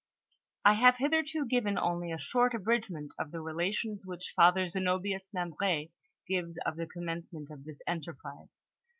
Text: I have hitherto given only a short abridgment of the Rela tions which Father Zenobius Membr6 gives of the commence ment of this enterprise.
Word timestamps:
I 0.65 0.73
have 0.73 0.95
hitherto 0.97 1.45
given 1.45 1.77
only 1.77 2.11
a 2.11 2.17
short 2.17 2.55
abridgment 2.55 3.11
of 3.19 3.29
the 3.29 3.37
Rela 3.37 3.71
tions 3.71 4.03
which 4.03 4.33
Father 4.35 4.67
Zenobius 4.67 5.29
Membr6 5.29 5.91
gives 6.27 6.57
of 6.65 6.75
the 6.75 6.87
commence 6.87 7.31
ment 7.31 7.51
of 7.51 7.65
this 7.65 7.81
enterprise. 7.85 8.57